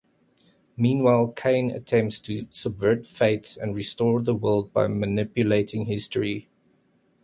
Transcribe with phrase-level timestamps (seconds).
[0.75, 6.49] Meanwhile, Kain attempts to subvert fate and restore the world by manipulating history.